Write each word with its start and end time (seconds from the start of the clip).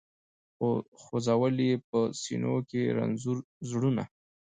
خو 1.01 1.15
ځول 1.25 1.55
یې 1.67 1.73
په 1.89 1.99
سینو 2.21 2.53
کي 2.69 2.81
رنځور 2.97 3.37
زړونه 3.69 4.03